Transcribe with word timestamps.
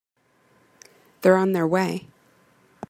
They're 1.21 1.37
on 1.37 1.51
their 1.51 1.67
way. 1.67 2.07